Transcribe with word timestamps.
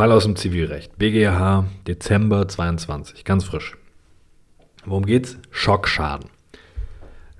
Fall 0.00 0.12
aus 0.12 0.24
dem 0.24 0.34
Zivilrecht. 0.34 0.96
BGH, 0.96 1.66
Dezember 1.86 2.48
22, 2.48 3.22
ganz 3.22 3.44
frisch. 3.44 3.76
Worum 4.86 5.04
geht's? 5.04 5.36
Schockschaden. 5.50 6.30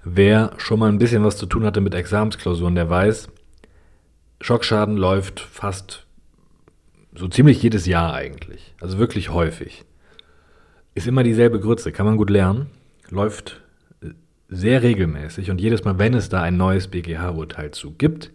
Wer 0.04 0.52
schon 0.58 0.78
mal 0.78 0.90
ein 0.90 0.98
bisschen 0.98 1.24
was 1.24 1.38
zu 1.38 1.46
tun 1.46 1.64
hatte 1.64 1.80
mit 1.80 1.94
Examensklausuren, 1.94 2.74
der 2.74 2.90
weiß, 2.90 3.30
Schockschaden 4.42 4.98
läuft 4.98 5.40
fast 5.40 6.06
so 7.14 7.28
ziemlich 7.28 7.62
jedes 7.62 7.87
Jahr 7.87 8.12
eigentlich. 8.12 8.74
Also 8.79 8.99
wirklich 8.99 9.31
häufig. 9.31 9.87
Ist 10.95 11.06
immer 11.06 11.22
dieselbe 11.22 11.61
Grütze, 11.61 11.92
kann 11.92 12.04
man 12.04 12.19
gut 12.19 12.29
lernen. 12.29 12.67
Läuft 13.08 13.63
sehr 14.51 14.83
regelmäßig 14.83 15.51
und 15.51 15.63
jedes 15.63 15.85
Mal, 15.85 15.99
wenn 15.99 16.12
es 16.12 16.29
da 16.29 16.42
ein 16.42 16.59
neues 16.59 16.88
BGH-Urteil 16.88 17.70
zu 17.70 17.92
gibt, 17.92 18.33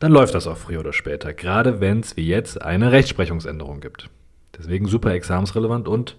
dann 0.00 0.12
läuft 0.12 0.34
das 0.34 0.46
auch 0.46 0.56
früher 0.56 0.80
oder 0.80 0.92
später. 0.92 1.32
Gerade 1.32 1.80
wenn 1.80 2.00
es 2.00 2.16
wie 2.16 2.26
jetzt 2.26 2.60
eine 2.60 2.92
Rechtsprechungsänderung 2.92 3.80
gibt. 3.80 4.10
Deswegen 4.56 4.86
super 4.86 5.12
examensrelevant 5.12 5.88
und 5.88 6.16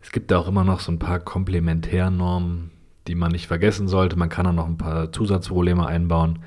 es 0.00 0.12
gibt 0.12 0.30
da 0.30 0.38
auch 0.38 0.48
immer 0.48 0.64
noch 0.64 0.80
so 0.80 0.92
ein 0.92 0.98
paar 0.98 1.18
Komplementärnormen, 1.20 2.70
die 3.06 3.14
man 3.14 3.32
nicht 3.32 3.46
vergessen 3.46 3.88
sollte. 3.88 4.16
Man 4.16 4.28
kann 4.28 4.46
auch 4.46 4.52
noch 4.52 4.66
ein 4.66 4.78
paar 4.78 5.12
Zusatzprobleme 5.12 5.86
einbauen. 5.86 6.40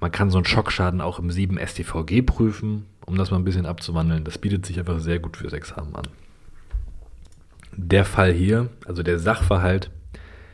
Man 0.00 0.12
kann 0.12 0.30
so 0.30 0.38
einen 0.38 0.46
Schockschaden 0.46 1.00
auch 1.00 1.18
im 1.18 1.30
7 1.30 1.58
StVG 1.58 2.22
prüfen, 2.22 2.86
um 3.04 3.16
das 3.16 3.30
mal 3.30 3.36
ein 3.36 3.44
bisschen 3.44 3.66
abzuwandeln. 3.66 4.24
Das 4.24 4.38
bietet 4.38 4.64
sich 4.64 4.78
einfach 4.78 5.00
sehr 5.00 5.18
gut 5.18 5.36
fürs 5.36 5.52
Examen 5.52 5.94
an. 5.94 6.08
Der 7.72 8.04
Fall 8.04 8.32
hier, 8.32 8.70
also 8.86 9.02
der 9.02 9.18
Sachverhalt, 9.18 9.90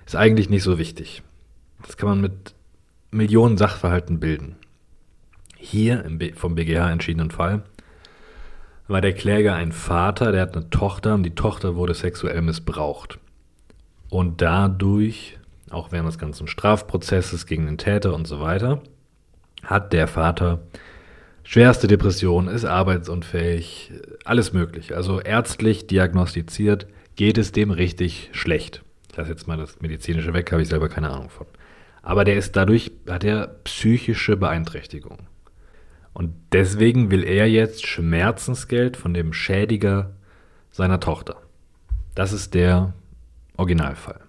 ist 0.07 0.17
eigentlich 0.17 0.51
nicht 0.51 0.63
so 0.63 0.79
wichtig. 0.79 1.23
Das 1.83 1.97
kann 1.97 2.09
man 2.09 2.21
mit 2.21 2.55
Millionen 3.11 3.57
Sachverhalten 3.57 4.21
bilden. 4.21 4.57
Hier 5.67 6.05
im 6.05 6.21
vom 6.35 6.55
BGH 6.57 6.93
entschiedenen 6.93 7.31
Fall 7.31 7.63
war 8.87 9.01
der 9.01 9.15
Kläger 9.15 9.55
ein 9.55 9.73
Vater, 9.73 10.31
der 10.31 10.43
hat 10.43 10.55
eine 10.55 10.69
Tochter 10.69 11.15
und 11.15 11.23
die 11.23 11.35
Tochter 11.35 11.75
wurde 11.75 11.95
sexuell 11.95 12.43
missbraucht. 12.43 13.19
Und 14.11 14.43
dadurch, 14.43 15.39
auch 15.71 15.91
während 15.91 16.09
des 16.09 16.19
ganzen 16.19 16.49
Strafprozesses 16.49 17.47
gegen 17.47 17.65
den 17.65 17.79
Täter 17.79 18.15
und 18.15 18.27
so 18.27 18.41
weiter, 18.41 18.83
hat 19.63 19.95
der 19.95 20.07
Vater 20.07 20.61
schwerste 21.45 21.87
Depression, 21.87 22.47
ist 22.47 22.67
arbeitsunfähig, 22.67 23.91
alles 24.27 24.53
möglich. 24.53 24.95
Also 24.95 25.19
ärztlich 25.19 25.87
diagnostiziert 25.87 26.87
geht 27.17 27.39
es 27.39 27.53
dem 27.53 27.71
richtig 27.71 28.29
schlecht. 28.33 28.83
Ich 29.11 29.17
lasse 29.17 29.31
jetzt 29.31 29.49
mal 29.49 29.57
das 29.57 29.81
Medizinische 29.81 30.35
weg, 30.35 30.53
habe 30.53 30.61
ich 30.61 30.69
selber 30.69 30.91
keine 30.91 31.09
Ahnung 31.09 31.31
von. 31.31 31.47
Aber 32.03 32.27
der 32.27 32.37
ist 32.37 32.55
dadurch, 32.55 32.93
hat 33.09 33.25
er 33.25 33.47
psychische 33.65 34.37
Beeinträchtigung. 34.37 35.27
Und 36.15 36.33
deswegen 36.53 37.11
will 37.11 37.25
er 37.25 37.49
jetzt 37.49 37.87
Schmerzensgeld 37.87 38.97
von 38.97 39.13
dem 39.13 39.33
Schädiger 39.33 40.15
seiner 40.71 41.01
Tochter. 41.01 41.37
Das 42.15 42.33
ist 42.33 42.55
der 42.55 42.95
Originalfall. 43.57 44.21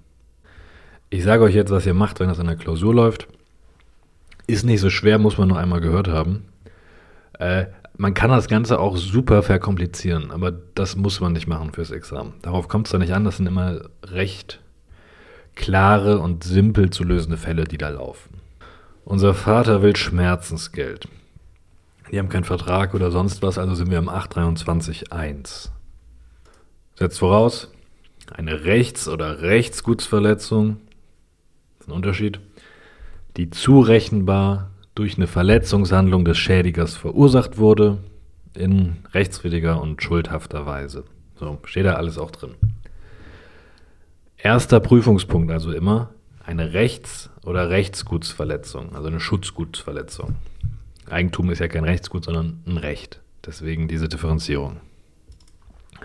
Ich 1.10 1.24
sage 1.24 1.44
euch 1.44 1.56
jetzt, 1.56 1.72
was 1.72 1.86
ihr 1.86 1.94
macht, 1.94 2.20
wenn 2.20 2.28
das 2.28 2.40
in 2.40 2.48
der 2.48 2.56
Klausur 2.56 2.94
läuft. 2.94 3.28
Ist 4.48 4.66
nicht 4.66 4.82
so 4.82 4.90
schwer, 4.90 5.20
muss 5.20 5.38
man 5.38 5.48
nur 5.48 5.60
einmal 5.60 5.80
gehört 5.80 6.08
haben. 6.08 6.46
Äh, 7.40 7.68
man 7.98 8.14
kann 8.14 8.32
das 8.32 8.48
Ganze 8.48 8.80
auch 8.80 8.98
super 8.98 9.44
verkomplizieren, 9.44 10.32
aber 10.32 10.52
das 10.52 10.96
muss 10.96 11.22
man 11.22 11.34
nicht 11.34 11.48
machen 11.48 11.72
fürs 11.72 11.92
Examen. 11.92 12.34
Darauf 12.42 12.68
kommt 12.68 12.88
es 12.88 12.92
da 12.92 12.98
nicht 12.98 13.14
an, 13.14 13.24
das 13.24 13.38
sind 13.38 13.48
immer 13.48 13.82
recht 14.04 14.60
klare 15.56 16.20
und 16.20 16.44
simpel 16.44 16.90
zu 16.90 17.04
lösende 17.04 17.38
Fälle, 17.38 17.64
die 17.64 17.78
da 17.78 17.90
laufen. 17.90 18.42
Unser 19.06 19.34
Vater 19.34 19.82
will 19.82 19.96
Schmerzensgeld. 19.96 21.08
Die 22.16 22.20
haben 22.20 22.30
keinen 22.30 22.46
Vertrag 22.46 22.94
oder 22.94 23.12
sonst 23.12 23.42
was, 23.42 23.58
also 23.58 23.76
sind 23.76 23.92
wir 23.92 23.98
im 23.98 24.08
823.1. 24.08 25.68
Setzt 26.94 27.20
voraus, 27.20 27.74
eine 28.32 28.64
Rechts- 28.64 29.10
oder 29.10 29.42
Rechtsgutsverletzung, 29.42 30.78
das 31.74 31.82
ist 31.82 31.88
ein 31.90 31.92
Unterschied, 31.92 32.40
die 33.36 33.50
zurechenbar 33.50 34.72
durch 34.96 35.18
eine 35.18 35.28
Verletzungshandlung 35.28 36.24
des 36.24 36.38
Schädigers 36.38 36.96
verursacht 36.96 37.58
wurde, 37.58 37.98
in 38.54 38.96
rechtswidriger 39.14 39.82
und 39.82 40.02
schuldhafter 40.02 40.66
Weise. 40.66 41.04
So, 41.38 41.60
steht 41.66 41.86
da 41.86 41.96
alles 41.96 42.18
auch 42.18 42.32
drin. 42.32 42.56
Erster 44.38 44.80
Prüfungspunkt 44.80 45.52
also 45.52 45.74
immer 45.74 46.12
eine 46.46 46.72
Rechts- 46.72 47.30
oder 47.44 47.70
Rechtsgutsverletzung, 47.70 48.96
also 48.96 49.10
eine 49.10 49.20
Schutzgutsverletzung. 49.20 50.36
Eigentum 51.10 51.50
ist 51.52 51.60
ja 51.60 51.68
kein 51.68 51.84
Rechtsgut, 51.84 52.26
sondern 52.26 52.62
ein 52.66 52.78
Recht. 52.78 53.22
Deswegen 53.46 53.88
diese 53.88 54.10
Differenzierung. 54.10 54.78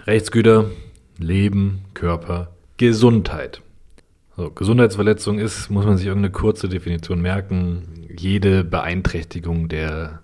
Rechtsgüter, 0.06 0.70
Leben, 1.18 1.82
Körper, 1.94 2.52
Gesundheit. 2.76 3.62
So, 4.36 4.50
Gesundheitsverletzung 4.50 5.38
ist, 5.38 5.70
muss 5.70 5.84
man 5.84 5.96
sich 5.96 6.06
irgendeine 6.06 6.32
kurze 6.32 6.68
Definition 6.68 7.20
merken, 7.20 8.06
jede 8.16 8.64
Beeinträchtigung 8.64 9.68
der 9.68 10.22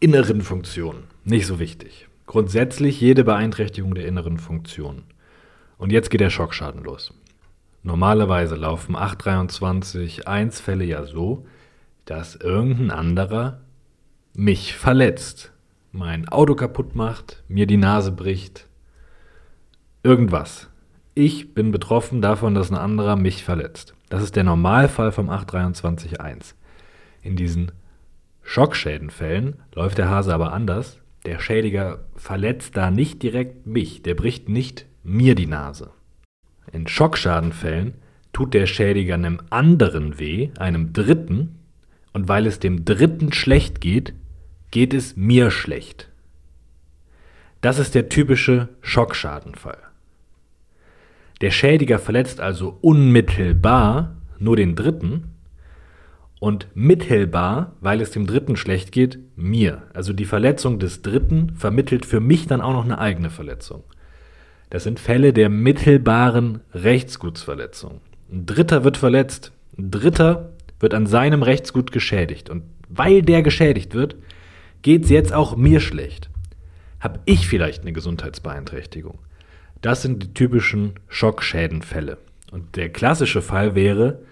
inneren 0.00 0.40
Funktion. 0.40 1.04
Nicht 1.24 1.46
so 1.46 1.58
wichtig. 1.58 2.08
Grundsätzlich 2.26 3.00
jede 3.00 3.24
Beeinträchtigung 3.24 3.94
der 3.94 4.06
inneren 4.06 4.38
Funktion. 4.38 5.04
Und 5.76 5.92
jetzt 5.92 6.10
geht 6.10 6.20
der 6.20 6.30
Schockschaden 6.30 6.82
los. 6.82 7.12
Normalerweise 7.82 8.54
laufen 8.54 8.96
823 8.96 10.28
1 10.28 10.62
ja 10.66 11.04
so, 11.04 11.46
dass 12.04 12.36
irgendein 12.36 12.90
anderer 12.90 13.60
mich 14.34 14.74
verletzt, 14.74 15.52
mein 15.92 16.28
Auto 16.28 16.54
kaputt 16.54 16.94
macht, 16.94 17.42
mir 17.48 17.66
die 17.66 17.76
Nase 17.76 18.12
bricht, 18.12 18.66
irgendwas. 20.02 20.68
Ich 21.14 21.54
bin 21.54 21.70
betroffen 21.70 22.22
davon, 22.22 22.54
dass 22.54 22.70
ein 22.70 22.78
anderer 22.78 23.16
mich 23.16 23.44
verletzt. 23.44 23.94
Das 24.08 24.22
ist 24.22 24.36
der 24.36 24.44
Normalfall 24.44 25.12
vom 25.12 25.28
823.1. 25.28 26.54
In 27.22 27.36
diesen 27.36 27.72
Schockschädenfällen 28.42 29.56
läuft 29.74 29.98
der 29.98 30.08
Hase 30.08 30.34
aber 30.34 30.52
anders. 30.52 30.98
Der 31.24 31.38
Schädiger 31.38 32.04
verletzt 32.16 32.76
da 32.76 32.90
nicht 32.90 33.22
direkt 33.22 33.66
mich, 33.66 34.02
der 34.02 34.14
bricht 34.14 34.48
nicht 34.48 34.86
mir 35.04 35.34
die 35.34 35.46
Nase. 35.46 35.90
In 36.72 36.88
Schockschadenfällen 36.88 37.94
tut 38.32 38.54
der 38.54 38.66
Schädiger 38.66 39.14
einem 39.14 39.40
anderen 39.50 40.18
weh, 40.18 40.50
einem 40.58 40.92
Dritten, 40.92 41.58
und 42.12 42.28
weil 42.28 42.46
es 42.46 42.58
dem 42.58 42.84
Dritten 42.84 43.32
schlecht 43.32 43.80
geht, 43.80 44.14
geht 44.70 44.94
es 44.94 45.16
mir 45.16 45.50
schlecht. 45.50 46.08
Das 47.60 47.78
ist 47.78 47.94
der 47.94 48.08
typische 48.08 48.68
Schockschadenfall. 48.80 49.78
Der 51.40 51.50
Schädiger 51.50 51.98
verletzt 51.98 52.40
also 52.40 52.78
unmittelbar 52.80 54.16
nur 54.38 54.56
den 54.56 54.74
Dritten 54.74 55.32
und 56.40 56.66
mittelbar, 56.74 57.76
weil 57.80 58.00
es 58.00 58.10
dem 58.10 58.26
Dritten 58.26 58.56
schlecht 58.56 58.90
geht, 58.90 59.18
mir. 59.36 59.82
Also 59.94 60.12
die 60.12 60.24
Verletzung 60.24 60.80
des 60.80 61.02
Dritten 61.02 61.54
vermittelt 61.56 62.04
für 62.04 62.20
mich 62.20 62.46
dann 62.48 62.60
auch 62.60 62.72
noch 62.72 62.84
eine 62.84 62.98
eigene 62.98 63.30
Verletzung. 63.30 63.84
Das 64.70 64.84
sind 64.84 64.98
Fälle 64.98 65.32
der 65.32 65.48
mittelbaren 65.48 66.60
Rechtsgutsverletzung. 66.74 68.00
Ein 68.32 68.46
Dritter 68.46 68.82
wird 68.82 68.96
verletzt, 68.96 69.52
ein 69.78 69.90
Dritter 69.90 70.51
wird 70.82 70.94
an 70.94 71.06
seinem 71.06 71.42
Rechtsgut 71.42 71.92
geschädigt. 71.92 72.50
Und 72.50 72.64
weil 72.88 73.22
der 73.22 73.42
geschädigt 73.42 73.94
wird, 73.94 74.16
geht 74.82 75.04
es 75.04 75.10
jetzt 75.10 75.32
auch 75.32 75.56
mir 75.56 75.80
schlecht. 75.80 76.28
Habe 77.00 77.20
ich 77.24 77.46
vielleicht 77.48 77.82
eine 77.82 77.92
Gesundheitsbeeinträchtigung? 77.92 79.18
Das 79.80 80.02
sind 80.02 80.22
die 80.22 80.34
typischen 80.34 80.94
Schockschädenfälle. 81.08 82.18
Und 82.50 82.76
der 82.76 82.90
klassische 82.90 83.42
Fall 83.42 83.74
wäre, 83.74 84.22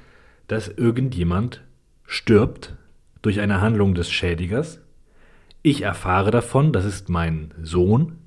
dass 0.49 0.69
irgendjemand 0.69 1.62
stirbt 2.06 2.75
durch 3.22 3.41
eine 3.41 3.60
Handlung 3.60 3.94
des 3.94 4.10
Schädigers. 4.10 4.81
Ich 5.62 5.83
erfahre 5.83 6.31
davon, 6.31 6.72
das 6.72 6.84
ist 6.84 7.09
mein 7.09 7.54
Sohn. 7.63 8.19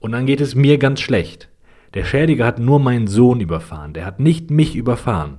Und 0.00 0.12
dann 0.12 0.26
geht 0.26 0.40
es 0.40 0.54
mir 0.54 0.78
ganz 0.78 1.00
schlecht. 1.00 1.48
Der 1.94 2.04
Schädiger 2.04 2.46
hat 2.46 2.58
nur 2.58 2.80
meinen 2.80 3.06
Sohn 3.06 3.40
überfahren, 3.40 3.92
der 3.92 4.04
hat 4.04 4.18
nicht 4.18 4.50
mich 4.50 4.74
überfahren. 4.74 5.38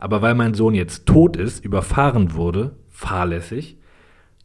Aber 0.00 0.22
weil 0.22 0.34
mein 0.34 0.54
Sohn 0.54 0.74
jetzt 0.74 1.06
tot 1.06 1.36
ist, 1.36 1.64
überfahren 1.64 2.34
wurde, 2.34 2.74
fahrlässig, 2.88 3.76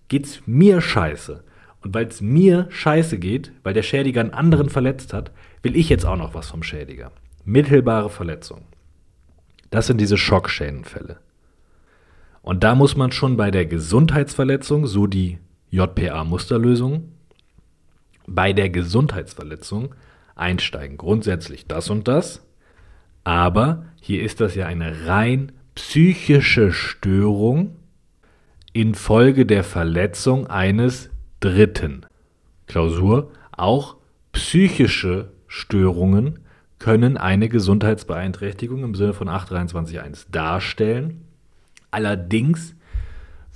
geht's 0.10 0.42
mir 0.46 0.82
scheiße. 0.82 1.44
Und 1.82 1.94
weil 1.94 2.08
es 2.08 2.20
mir 2.22 2.68
scheiße 2.70 3.18
geht, 3.20 3.52
weil 3.64 3.74
der 3.74 3.84
Schädiger 3.84 4.22
einen 4.22 4.34
anderen 4.34 4.70
verletzt 4.70 5.14
hat, 5.14 5.32
will 5.64 5.76
ich 5.76 5.88
jetzt 5.88 6.06
auch 6.06 6.18
noch 6.18 6.34
was 6.34 6.50
vom 6.50 6.62
Schädiger. 6.62 7.12
Mittelbare 7.46 8.10
Verletzung. 8.10 8.66
Das 9.70 9.88
sind 9.88 10.02
diese 10.02 10.18
Schockschädenfälle. 10.18 11.20
Und 12.42 12.64
da 12.64 12.76
muss 12.76 12.96
man 12.96 13.12
schon 13.12 13.38
bei 13.38 13.50
der 13.50 13.66
Gesundheitsverletzung, 13.66 14.88
so 14.88 15.08
die 15.08 15.40
JPA-Musterlösung, 15.72 17.12
bei 18.28 18.54
der 18.54 18.70
Gesundheitsverletzung 18.70 19.96
einsteigen. 20.36 20.98
Grundsätzlich 20.98 21.68
das 21.68 21.90
und 21.90 22.08
das. 22.08 22.46
Aber 23.26 23.84
hier 24.00 24.24
ist 24.24 24.40
das 24.40 24.56
ja 24.56 24.68
eine 24.68 25.08
rein 25.08 25.52
psychische 25.74 26.72
Störung 26.72 27.76
infolge 28.72 29.46
der 29.46 29.64
Verletzung 29.64 30.48
eines 30.48 31.10
Dritten. 31.42 32.06
Klausur, 32.68 33.32
auch 33.52 33.98
psychische 34.32 35.32
Störungen 35.48 36.40
können 36.78 37.18
eine 37.18 37.50
Gesundheitsbeeinträchtigung 37.50 38.84
im 38.84 38.96
Sinne 38.96 39.14
von 39.14 39.28
823.1 39.28 40.28
darstellen. 40.32 41.26
Allerdings 41.90 42.76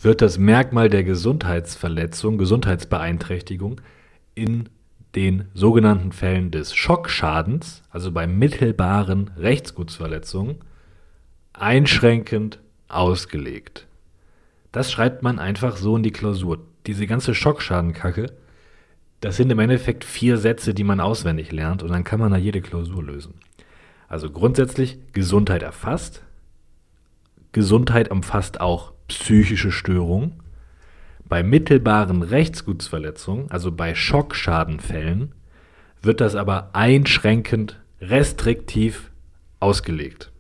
wird 0.01 0.22
das 0.22 0.38
Merkmal 0.38 0.89
der 0.89 1.04
Gesundheitsverletzung, 1.04 2.38
Gesundheitsbeeinträchtigung 2.38 3.81
in 4.33 4.69
den 5.15 5.45
sogenannten 5.53 6.11
Fällen 6.11 6.51
des 6.51 6.75
Schockschadens, 6.75 7.83
also 7.89 8.11
bei 8.11 8.27
mittelbaren 8.27 9.31
Rechtsgutsverletzungen, 9.38 10.57
einschränkend 11.53 12.59
ausgelegt. 12.88 13.88
Das 14.71 14.91
schreibt 14.91 15.23
man 15.23 15.39
einfach 15.39 15.77
so 15.77 15.95
in 15.95 16.03
die 16.03 16.11
Klausur. 16.11 16.59
Diese 16.85 17.07
ganze 17.07 17.33
Schockschadenkacke, 17.33 18.27
das 19.21 19.35
sind 19.35 19.51
im 19.51 19.59
Endeffekt 19.59 20.06
vier 20.06 20.38
Sätze, 20.38 20.73
die 20.73 20.83
man 20.83 21.00
auswendig 21.00 21.51
lernt 21.51 21.83
und 21.83 21.89
dann 21.89 22.03
kann 22.03 22.19
man 22.19 22.31
da 22.31 22.38
jede 22.38 22.62
Klausur 22.62 23.03
lösen. 23.03 23.33
Also 24.07 24.29
grundsätzlich 24.29 24.97
Gesundheit 25.13 25.62
erfasst. 25.62 26.23
Gesundheit 27.51 28.12
umfasst 28.12 28.62
auch 28.62 28.94
psychische 29.07 29.71
Störungen. 29.71 30.33
Bei 31.29 31.43
mittelbaren 31.43 32.23
Rechtsgutsverletzungen, 32.23 33.51
also 33.51 33.71
bei 33.71 33.93
Schockschadenfällen, 33.93 35.33
wird 36.01 36.21
das 36.21 36.35
aber 36.35 36.71
einschränkend 36.73 37.79
restriktiv 38.01 39.11
ausgelegt. 39.59 40.31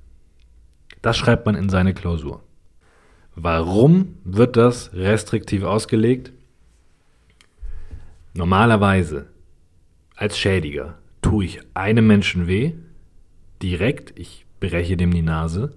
Das 1.01 1.17
schreibt 1.17 1.45
man 1.45 1.55
in 1.55 1.69
seine 1.69 1.93
Klausur. 1.93 2.43
Warum 3.35 4.17
wird 4.23 4.57
das 4.57 4.91
restriktiv 4.93 5.63
ausgelegt? 5.63 6.33
Normalerweise 8.33 9.27
als 10.15 10.37
Schädiger 10.37 10.97
tue 11.21 11.45
ich 11.45 11.59
einem 11.73 12.07
Menschen 12.07 12.47
weh, 12.47 12.73
direkt, 13.61 14.17
ich 14.19 14.45
breche 14.59 14.97
dem 14.97 15.13
die 15.13 15.21
Nase, 15.21 15.75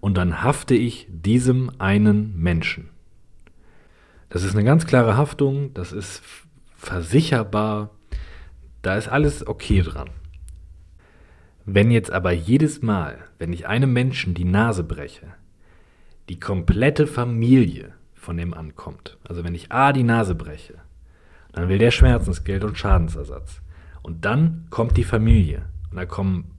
und 0.00 0.16
dann 0.16 0.42
hafte 0.42 0.74
ich 0.74 1.06
diesem 1.08 1.70
einen 1.78 2.36
Menschen. 2.38 2.90
Das 4.30 4.44
ist 4.44 4.54
eine 4.54 4.64
ganz 4.64 4.86
klare 4.86 5.16
Haftung, 5.16 5.74
das 5.74 5.92
ist 5.92 6.22
versicherbar, 6.76 7.90
da 8.80 8.96
ist 8.96 9.08
alles 9.08 9.46
okay 9.46 9.82
dran. 9.82 10.10
Wenn 11.66 11.90
jetzt 11.90 12.12
aber 12.12 12.32
jedes 12.32 12.80
Mal, 12.80 13.18
wenn 13.38 13.52
ich 13.52 13.66
einem 13.66 13.92
Menschen 13.92 14.34
die 14.34 14.44
Nase 14.44 14.84
breche, 14.84 15.26
die 16.28 16.40
komplette 16.40 17.06
Familie 17.06 17.92
von 18.14 18.36
dem 18.36 18.54
ankommt, 18.54 19.18
also 19.24 19.44
wenn 19.44 19.54
ich 19.54 19.72
A 19.72 19.92
die 19.92 20.04
Nase 20.04 20.36
breche, 20.36 20.74
dann 21.52 21.68
will 21.68 21.78
der 21.78 21.90
Schmerzensgeld 21.90 22.62
und 22.62 22.78
Schadensersatz. 22.78 23.60
Und 24.02 24.24
dann 24.24 24.66
kommt 24.70 24.96
die 24.96 25.04
Familie. 25.04 25.66
Und 25.90 25.96
da 25.96 26.06
kommen 26.06 26.52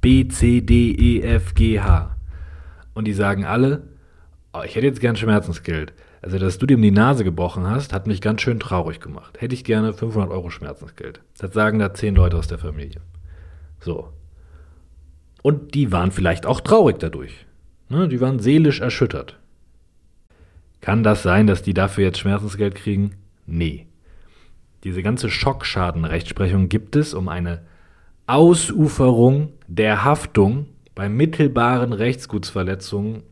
B, 0.00 0.26
C, 0.26 0.60
D, 0.60 0.90
E, 0.90 1.22
F, 1.22 1.54
G, 1.54 1.80
H. 1.80 2.16
Und 2.94 3.06
die 3.06 3.12
sagen 3.12 3.44
alle, 3.44 3.88
oh, 4.52 4.62
ich 4.64 4.74
hätte 4.74 4.86
jetzt 4.86 5.00
gern 5.00 5.16
Schmerzensgeld. 5.16 5.94
Also, 6.22 6.38
dass 6.38 6.58
du 6.58 6.66
dir 6.66 6.76
um 6.76 6.82
die 6.82 6.92
Nase 6.92 7.24
gebrochen 7.24 7.66
hast, 7.66 7.92
hat 7.92 8.06
mich 8.06 8.20
ganz 8.20 8.42
schön 8.42 8.60
traurig 8.60 9.00
gemacht. 9.00 9.40
Hätte 9.40 9.54
ich 9.54 9.64
gerne 9.64 9.92
500 9.92 10.30
Euro 10.30 10.50
Schmerzensgeld. 10.50 11.20
Das 11.36 11.52
sagen 11.52 11.80
da 11.80 11.92
zehn 11.92 12.14
Leute 12.14 12.36
aus 12.36 12.46
der 12.46 12.58
Familie. 12.58 13.00
So. 13.80 14.12
Und 15.42 15.74
die 15.74 15.90
waren 15.90 16.12
vielleicht 16.12 16.46
auch 16.46 16.60
traurig 16.60 17.00
dadurch. 17.00 17.46
Ne, 17.88 18.08
die 18.08 18.20
waren 18.20 18.38
seelisch 18.38 18.80
erschüttert. 18.80 19.40
Kann 20.80 21.02
das 21.02 21.24
sein, 21.24 21.48
dass 21.48 21.62
die 21.62 21.74
dafür 21.74 22.04
jetzt 22.04 22.18
Schmerzensgeld 22.18 22.76
kriegen? 22.76 23.16
Nee. 23.44 23.88
Diese 24.84 25.02
ganze 25.02 25.28
Schockschadenrechtsprechung 25.28 26.68
gibt 26.68 26.94
es, 26.94 27.14
um 27.14 27.28
eine 27.28 27.62
Ausuferung 28.28 29.52
der 29.66 30.04
Haftung 30.04 30.66
bei 30.94 31.08
mittelbaren 31.08 31.92
Rechtsgutsverletzungen 31.92 33.24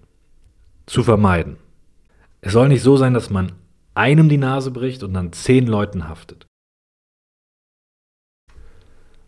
zu 0.87 1.05
vermeiden. 1.05 1.57
Es 2.41 2.53
soll 2.53 2.69
nicht 2.69 2.83
so 2.83 2.97
sein, 2.97 3.15
dass 3.15 3.31
man 3.31 3.53
einem 3.95 4.29
die 4.29 4.39
Nase 4.39 4.71
bricht 4.71 5.03
und 5.03 5.15
dann 5.15 5.33
zehn 5.33 5.67
Leuten 5.67 6.09
haftet. 6.09 6.47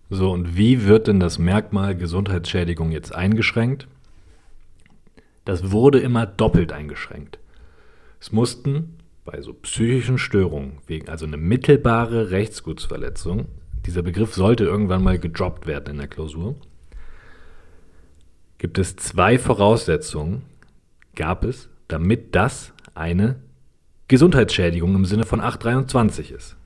So, 0.08 0.30
und 0.30 0.56
wie 0.56 0.84
wird 0.84 1.06
denn 1.06 1.20
das 1.20 1.38
Merkmal 1.38 1.96
Gesundheitsschädigung 1.96 2.90
jetzt 2.90 3.14
eingeschränkt? 3.14 3.88
Das 5.44 5.70
wurde 5.70 6.00
immer 6.00 6.26
doppelt 6.26 6.72
eingeschränkt. 6.72 7.38
Es 8.20 8.30
mussten 8.30 8.98
bei 9.24 9.40
so 9.40 9.54
psychischen 9.54 10.18
Störungen, 10.18 10.78
wegen 10.86 11.08
also 11.08 11.26
eine 11.26 11.36
mittelbare 11.36 12.30
Rechtsgutsverletzung, 12.30 13.46
dieser 13.86 14.02
Begriff 14.02 14.34
sollte 14.34 14.64
irgendwann 14.64 15.02
mal 15.02 15.18
gedroppt 15.18 15.66
werden 15.66 15.92
in 15.92 15.98
der 15.98 16.08
Klausur, 16.08 16.56
gibt 18.58 18.78
es 18.78 18.96
zwei 18.96 19.38
Voraussetzungen, 19.38 20.42
gab 21.14 21.44
es, 21.44 21.68
damit 21.88 22.34
das 22.34 22.72
eine 22.94 23.36
Gesundheitsschädigung 24.08 24.94
im 24.94 25.04
Sinne 25.04 25.24
von 25.24 25.40
823 25.40 26.32
ist. 26.32 26.56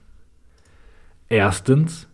Erstens, 1.28 2.08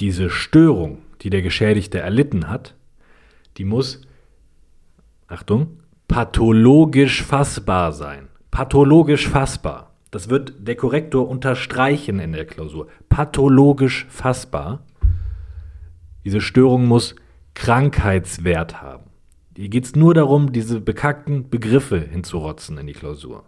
diese 0.00 0.30
Störung, 0.30 1.02
die 1.22 1.30
der 1.30 1.42
Geschädigte 1.42 2.00
erlitten 2.00 2.48
hat, 2.48 2.74
die 3.56 3.64
muss, 3.64 4.02
Achtung, 5.28 5.80
pathologisch 6.08 7.22
fassbar 7.22 7.92
sein 7.92 8.28
pathologisch 8.56 9.28
fassbar. 9.28 9.90
Das 10.10 10.30
wird 10.30 10.66
der 10.66 10.76
Korrektor 10.76 11.28
unterstreichen 11.28 12.20
in 12.20 12.32
der 12.32 12.46
Klausur. 12.46 12.86
Pathologisch 13.10 14.06
fassbar. 14.08 14.80
Diese 16.24 16.40
Störung 16.40 16.86
muss 16.86 17.16
Krankheitswert 17.52 18.80
haben. 18.80 19.05
Hier 19.56 19.70
geht 19.70 19.86
es 19.86 19.96
nur 19.96 20.12
darum, 20.12 20.52
diese 20.52 20.80
bekackten 20.82 21.48
Begriffe 21.48 21.98
hinzurotzen 21.98 22.76
in 22.76 22.86
die 22.86 22.92
Klausur. 22.92 23.44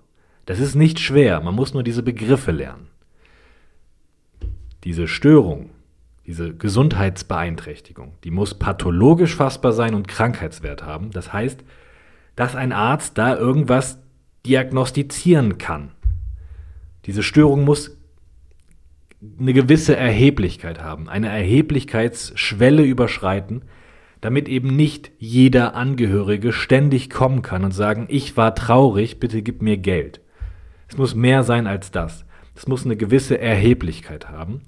Das 0.46 0.58
ist 0.58 0.74
nicht 0.74 1.00
schwer, 1.00 1.42
man 1.42 1.54
muss 1.54 1.74
nur 1.74 1.82
diese 1.82 2.02
Begriffe 2.02 2.50
lernen. 2.50 2.88
Diese 4.84 5.06
Störung, 5.06 5.68
diese 6.26 6.54
Gesundheitsbeeinträchtigung, 6.54 8.14
die 8.24 8.30
muss 8.30 8.54
pathologisch 8.54 9.36
fassbar 9.36 9.72
sein 9.72 9.94
und 9.94 10.08
Krankheitswert 10.08 10.82
haben. 10.82 11.10
Das 11.10 11.34
heißt, 11.34 11.62
dass 12.36 12.56
ein 12.56 12.72
Arzt 12.72 13.18
da 13.18 13.36
irgendwas 13.36 13.98
diagnostizieren 14.46 15.58
kann. 15.58 15.90
Diese 17.04 17.22
Störung 17.22 17.64
muss 17.64 17.98
eine 19.38 19.52
gewisse 19.52 19.94
Erheblichkeit 19.94 20.80
haben, 20.80 21.10
eine 21.10 21.28
Erheblichkeitsschwelle 21.28 22.82
überschreiten, 22.82 23.62
damit 24.20 24.48
eben 24.48 24.74
nicht 24.74 25.10
jeder 25.18 25.74
Angehörige 25.74 26.52
ständig 26.52 27.10
kommen 27.10 27.42
kann 27.42 27.64
und 27.64 27.72
sagen, 27.72 28.06
ich 28.08 28.36
war 28.36 28.54
traurig, 28.54 29.20
bitte 29.20 29.42
gib 29.42 29.62
mir 29.62 29.76
Geld. 29.76 30.20
Es 30.88 30.96
muss 30.96 31.14
mehr 31.14 31.42
sein 31.42 31.66
als 31.66 31.90
das. 31.90 32.24
Es 32.54 32.66
muss 32.66 32.84
eine 32.84 32.96
gewisse 32.96 33.38
Erheblichkeit 33.38 34.28
haben. 34.28 34.62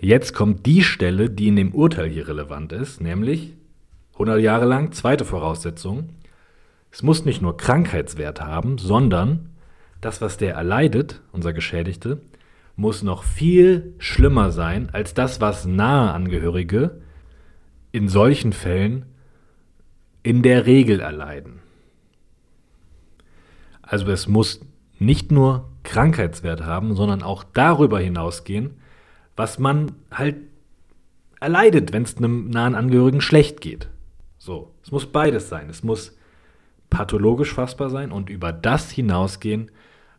Jetzt 0.00 0.32
kommt 0.32 0.64
die 0.64 0.82
Stelle, 0.82 1.28
die 1.28 1.48
in 1.48 1.56
dem 1.56 1.74
Urteil 1.74 2.08
hier 2.08 2.28
relevant 2.28 2.72
ist, 2.72 3.00
nämlich 3.00 3.54
100 4.14 4.40
Jahre 4.40 4.64
lang, 4.64 4.92
zweite 4.92 5.24
Voraussetzung, 5.24 6.10
es 6.90 7.02
muss 7.02 7.24
nicht 7.24 7.42
nur 7.42 7.56
Krankheitswert 7.56 8.40
haben, 8.40 8.78
sondern 8.78 9.50
das, 10.00 10.20
was 10.20 10.36
der 10.36 10.54
erleidet, 10.54 11.20
unser 11.32 11.52
Geschädigte, 11.52 12.20
muss 12.76 13.02
noch 13.02 13.24
viel 13.24 13.94
schlimmer 13.98 14.52
sein 14.52 14.88
als 14.92 15.14
das, 15.14 15.40
was 15.40 15.66
nahe 15.66 16.12
Angehörige 16.12 17.02
in 17.92 18.08
solchen 18.08 18.52
Fällen 18.52 19.06
in 20.22 20.42
der 20.42 20.66
Regel 20.66 21.00
erleiden. 21.00 21.60
Also 23.82 24.10
es 24.10 24.28
muss 24.28 24.60
nicht 24.98 25.32
nur 25.32 25.70
Krankheitswert 25.82 26.62
haben, 26.64 26.94
sondern 26.94 27.22
auch 27.22 27.44
darüber 27.44 27.98
hinausgehen, 27.98 28.74
was 29.36 29.58
man 29.58 29.92
halt 30.10 30.36
erleidet, 31.40 31.92
wenn 31.92 32.02
es 32.02 32.16
einem 32.16 32.50
nahen 32.50 32.74
Angehörigen 32.74 33.20
schlecht 33.20 33.60
geht. 33.60 33.88
So, 34.38 34.74
es 34.82 34.90
muss 34.90 35.06
beides 35.06 35.48
sein. 35.48 35.70
Es 35.70 35.82
muss 35.82 36.16
pathologisch 36.90 37.54
fassbar 37.54 37.90
sein 37.90 38.12
und 38.12 38.28
über 38.28 38.52
das 38.52 38.90
hinausgehen, 38.90 39.70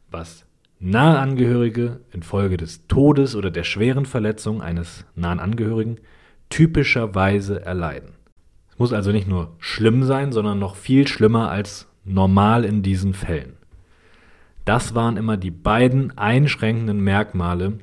was 0.10 0.46
nahe 0.80 1.20
Angehörige 1.20 2.00
infolge 2.12 2.58
des 2.58 2.88
Todes 2.88 3.36
oder 3.36 3.52
der 3.52 3.64
schweren 3.64 4.06
Verletzung 4.06 4.62
eines 4.62 5.06
nahen 5.16 5.40
Angehörigen 5.40 6.00
typischerweise 6.50 7.64
erleiden. 7.66 8.14
Es 8.72 8.80
muss 8.80 8.94
also 8.94 9.12
nicht 9.12 9.28
nur 9.28 9.56
schlimm 9.60 10.04
sein, 10.04 10.32
sondern 10.32 10.60
noch 10.60 10.76
viel 10.76 11.08
schlimmer 11.08 11.50
als 11.50 11.88
normal 12.06 12.66
in 12.66 12.82
diesen 12.82 13.14
Fällen. 13.14 13.54
Das 14.66 14.94
waren 14.94 15.18
immer 15.18 15.38
die 15.38 15.52
beiden 15.52 16.18
einschränkenden 16.18 17.02
Merkmale 17.02 17.80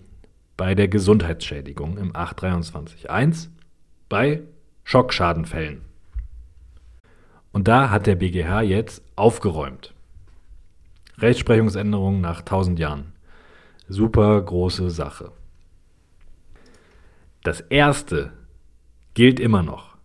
bei 0.56 0.74
der 0.74 0.88
Gesundheitsschädigung 0.88 1.98
im 1.98 2.12
823.1 2.12 3.48
bei 4.08 4.42
Schockschadenfällen. 4.84 5.82
Und 7.52 7.68
da 7.68 7.90
hat 7.90 8.06
der 8.06 8.16
BGH 8.16 8.62
jetzt 8.62 9.02
aufgeräumt. 9.16 9.94
Rechtsprechungsänderung 11.18 12.20
nach 12.20 12.40
1000 12.40 12.78
Jahren. 12.78 13.12
super 13.88 14.40
große 14.42 14.90
Sache. 14.90 15.32
Das 17.42 17.60
erste 17.60 18.32
gilt 19.16 19.40
immer 19.40 19.62
noch. 19.62 19.96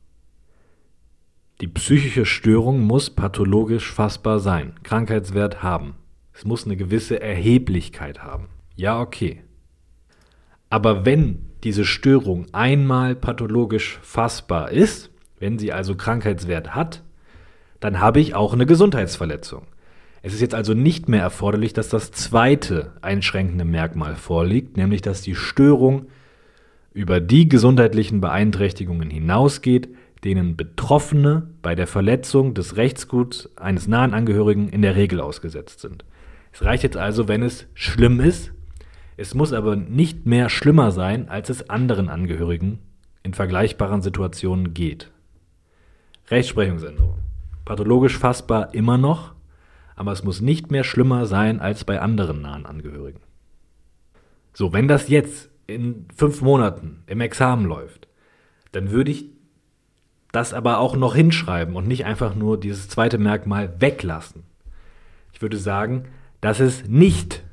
Die 1.60 1.68
psychische 1.68 2.26
Störung 2.26 2.80
muss 2.80 3.10
pathologisch 3.10 3.92
fassbar 3.92 4.40
sein, 4.40 4.74
Krankheitswert 4.84 5.62
haben. 5.62 5.96
Es 6.34 6.46
muss 6.46 6.66
eine 6.66 6.78
gewisse 6.78 7.20
Erheblichkeit 7.20 8.24
haben. 8.24 8.48
Ja, 8.78 9.02
okay. 9.02 9.44
Aber 10.70 11.06
wenn 11.06 11.50
diese 11.66 11.84
Störung 11.84 12.46
einmal 12.54 13.14
pathologisch 13.16 14.00
fassbar 14.02 14.72
ist, 14.72 15.12
wenn 15.40 15.60
sie 15.60 15.74
also 15.74 15.96
Krankheitswert 15.96 16.74
hat, 16.74 17.04
dann 17.82 18.00
habe 18.00 18.22
ich 18.22 18.34
auch 18.34 18.54
eine 18.54 18.66
Gesundheitsverletzung. 18.66 19.68
Es 20.22 20.34
ist 20.34 20.40
jetzt 20.40 20.56
also 20.56 20.74
nicht 20.74 21.10
mehr 21.10 21.22
erforderlich, 21.22 21.74
dass 21.74 21.90
das 21.90 22.14
zweite 22.14 22.94
einschränkende 23.02 23.66
Merkmal 23.66 24.16
vorliegt, 24.16 24.78
nämlich 24.78 25.02
dass 25.02 25.22
die 25.22 25.36
Störung 25.36 26.06
über 26.94 27.20
die 27.20 27.48
gesundheitlichen 27.48 28.22
Beeinträchtigungen 28.22 29.10
hinausgeht, 29.10 29.90
denen 30.24 30.56
Betroffene 30.56 31.50
bei 31.62 31.74
der 31.74 31.88
Verletzung 31.88 32.54
des 32.54 32.78
Rechtsguts 32.78 33.50
eines 33.58 33.88
nahen 33.88 34.14
Angehörigen 34.14 34.70
in 34.70 34.82
der 34.82 34.96
Regel 34.96 35.20
ausgesetzt 35.20 35.80
sind. 35.80 36.06
Es 36.52 36.64
reicht 36.64 36.84
jetzt 36.84 36.98
also, 36.98 37.28
wenn 37.28 37.44
es 37.44 37.68
schlimm 37.74 38.20
ist, 38.20 38.52
es 39.18 39.34
muss 39.34 39.54
aber 39.54 39.76
nicht 39.76 40.26
mehr 40.26 40.50
schlimmer 40.50 40.92
sein, 40.92 41.30
als 41.30 41.50
es 41.50 41.70
anderen 41.70 42.10
Angehörigen 42.10 42.80
in 43.24 43.34
vergleichbaren 43.34 44.02
Situationen 44.02 44.74
geht. 44.74 45.12
Rechtsprechungsänderung. 46.30 47.20
Pathologisch 47.66 48.18
fassbar 48.18 48.74
immer 48.74 48.98
noch, 48.98 49.34
aber 49.96 50.12
es 50.12 50.24
muss 50.24 50.42
nicht 50.42 50.72
mehr 50.72 50.84
schlimmer 50.84 51.26
sein 51.26 51.60
als 51.60 51.84
bei 51.84 52.02
anderen 52.02 52.42
nahen 52.42 52.66
Angehörigen. 52.66 53.20
So, 54.54 54.74
wenn 54.74 54.88
das 54.88 55.08
jetzt 55.08 55.51
in 55.74 56.08
fünf 56.16 56.42
Monaten 56.42 57.04
im 57.08 57.22
Examen 57.22 57.66
läuft, 57.66 58.08
dann 58.72 58.92
würde 58.92 59.12
ich 59.12 59.26
das 60.32 60.54
aber 60.54 60.80
auch 60.80 60.96
noch 60.96 61.16
hinschreiben 61.16 61.76
und 61.76 61.88
nicht 61.88 62.06
einfach 62.06 62.36
nur 62.36 62.60
dieses 62.60 62.88
zweite 62.88 63.18
Merkmal 63.18 63.74
weglassen. 63.80 64.44
Ich 65.34 65.42
würde 65.42 65.58
sagen, 65.58 66.06
dass 66.40 66.60
es 66.60 66.88
nicht, 66.88 67.44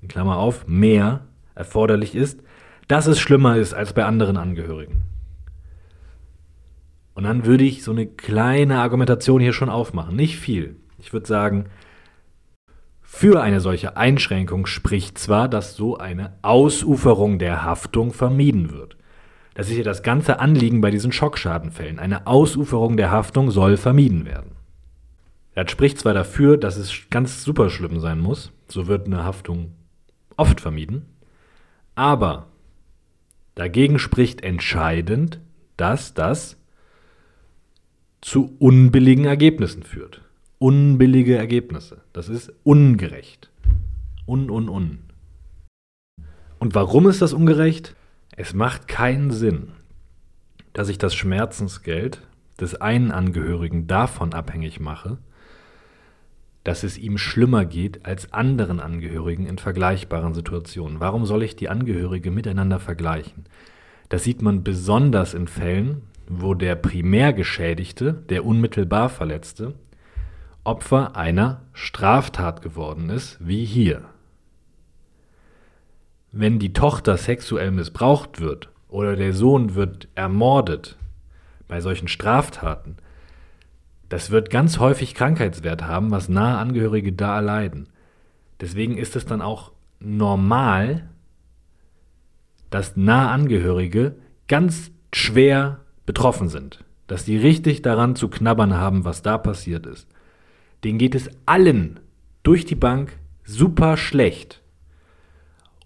in 0.00 0.08
Klammer 0.08 0.36
auf, 0.36 0.66
mehr 0.66 1.26
erforderlich 1.54 2.14
ist, 2.14 2.42
dass 2.88 3.06
es 3.06 3.20
schlimmer 3.20 3.56
ist 3.56 3.74
als 3.74 3.92
bei 3.92 4.04
anderen 4.04 4.36
Angehörigen. 4.36 5.02
Und 7.14 7.24
dann 7.24 7.44
würde 7.44 7.64
ich 7.64 7.82
so 7.84 7.90
eine 7.90 8.06
kleine 8.06 8.78
Argumentation 8.78 9.40
hier 9.40 9.52
schon 9.52 9.68
aufmachen. 9.68 10.16
Nicht 10.16 10.38
viel. 10.38 10.76
Ich 10.98 11.12
würde 11.12 11.26
sagen, 11.26 11.66
für 13.12 13.42
eine 13.42 13.60
solche 13.60 13.96
Einschränkung 13.96 14.66
spricht 14.66 15.18
zwar, 15.18 15.48
dass 15.48 15.74
so 15.74 15.98
eine 15.98 16.32
Ausuferung 16.42 17.40
der 17.40 17.64
Haftung 17.64 18.12
vermieden 18.12 18.70
wird. 18.70 18.96
Das 19.52 19.68
ist 19.68 19.76
ja 19.76 19.82
das 19.82 20.04
ganze 20.04 20.38
Anliegen 20.38 20.80
bei 20.80 20.92
diesen 20.92 21.10
Schockschadenfällen. 21.10 21.98
Eine 21.98 22.28
Ausuferung 22.28 22.96
der 22.96 23.10
Haftung 23.10 23.50
soll 23.50 23.76
vermieden 23.76 24.26
werden. 24.26 24.52
Das 25.54 25.70
spricht 25.72 25.98
zwar 25.98 26.14
dafür, 26.14 26.56
dass 26.56 26.76
es 26.76 27.10
ganz 27.10 27.42
super 27.42 27.68
schlimm 27.68 27.98
sein 27.98 28.20
muss, 28.20 28.52
so 28.68 28.86
wird 28.86 29.06
eine 29.06 29.24
Haftung 29.24 29.72
oft 30.36 30.60
vermieden, 30.60 31.04
aber 31.96 32.46
dagegen 33.56 33.98
spricht 33.98 34.42
entscheidend, 34.42 35.40
dass 35.76 36.14
das 36.14 36.56
zu 38.22 38.54
unbilligen 38.60 39.24
Ergebnissen 39.24 39.82
führt. 39.82 40.22
Unbillige 40.62 41.38
Ergebnisse. 41.38 42.02
Das 42.12 42.28
ist 42.28 42.52
ungerecht. 42.64 43.48
Un, 44.26 44.50
un, 44.50 44.68
un. 44.68 44.98
Und 46.58 46.74
warum 46.74 47.08
ist 47.08 47.22
das 47.22 47.32
ungerecht? 47.32 47.96
Es 48.36 48.52
macht 48.52 48.86
keinen 48.86 49.30
Sinn, 49.30 49.72
dass 50.74 50.90
ich 50.90 50.98
das 50.98 51.14
Schmerzensgeld 51.14 52.20
des 52.60 52.78
einen 52.78 53.10
Angehörigen 53.10 53.86
davon 53.86 54.34
abhängig 54.34 54.80
mache, 54.80 55.16
dass 56.62 56.82
es 56.82 56.98
ihm 56.98 57.16
schlimmer 57.16 57.64
geht 57.64 58.04
als 58.04 58.34
anderen 58.34 58.80
Angehörigen 58.80 59.46
in 59.46 59.56
vergleichbaren 59.56 60.34
Situationen. 60.34 61.00
Warum 61.00 61.24
soll 61.24 61.42
ich 61.42 61.56
die 61.56 61.70
Angehörige 61.70 62.30
miteinander 62.30 62.80
vergleichen? 62.80 63.46
Das 64.10 64.24
sieht 64.24 64.42
man 64.42 64.62
besonders 64.62 65.32
in 65.32 65.48
Fällen, 65.48 66.02
wo 66.28 66.52
der 66.52 66.74
Primärgeschädigte, 66.74 68.12
der 68.28 68.44
unmittelbar 68.44 69.08
Verletzte, 69.08 69.72
Opfer 70.64 71.16
einer 71.16 71.62
Straftat 71.72 72.60
geworden 72.62 73.08
ist, 73.08 73.38
wie 73.40 73.64
hier. 73.64 74.04
Wenn 76.32 76.58
die 76.58 76.72
Tochter 76.72 77.16
sexuell 77.16 77.70
missbraucht 77.70 78.40
wird 78.40 78.68
oder 78.88 79.16
der 79.16 79.32
Sohn 79.32 79.74
wird 79.74 80.08
ermordet 80.14 80.96
bei 81.66 81.80
solchen 81.80 82.08
Straftaten, 82.08 82.96
das 84.10 84.30
wird 84.30 84.50
ganz 84.50 84.78
häufig 84.78 85.14
Krankheitswert 85.14 85.86
haben, 85.86 86.10
was 86.10 86.28
nahe 86.28 86.58
Angehörige 86.58 87.12
da 87.12 87.36
erleiden. 87.36 87.88
Deswegen 88.60 88.98
ist 88.98 89.16
es 89.16 89.24
dann 89.24 89.40
auch 89.40 89.72
normal, 89.98 91.08
dass 92.68 92.96
nahe 92.96 93.28
Angehörige 93.28 94.16
ganz 94.48 94.90
schwer 95.12 95.80
betroffen 96.06 96.48
sind, 96.48 96.84
dass 97.06 97.24
die 97.24 97.36
richtig 97.36 97.82
daran 97.82 98.14
zu 98.16 98.28
knabbern 98.28 98.74
haben, 98.74 99.04
was 99.04 99.22
da 99.22 99.38
passiert 99.38 99.86
ist. 99.86 100.06
Denen 100.84 100.98
geht 100.98 101.14
es 101.14 101.28
allen 101.46 102.00
durch 102.42 102.64
die 102.64 102.74
Bank 102.74 103.12
super 103.44 103.96
schlecht. 103.96 104.62